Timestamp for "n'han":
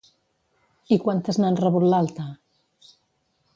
1.43-1.61